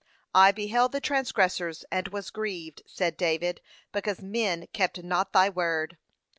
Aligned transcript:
'I 0.33 0.53
beheld 0.53 0.93
the 0.93 0.99
transgressors, 0.99 1.85
and 1.91 2.07
was 2.07 2.31
grieved,' 2.31 2.81
said 2.87 3.17
David, 3.17 3.61
'because 3.91 4.19
men 4.19 4.65
kept 4.73 5.03
not 5.03 5.31
thy 5.31 5.47
word.' 5.47 5.95